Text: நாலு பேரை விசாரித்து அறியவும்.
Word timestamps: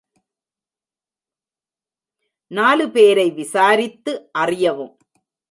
நாலு 2.51 2.89
பேரை 2.89 3.31
விசாரித்து 3.31 4.29
அறியவும். 4.31 4.97